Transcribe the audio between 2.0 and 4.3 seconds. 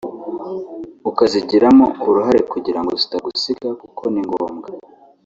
uruhare kugira ngo zitagusiga kuko ni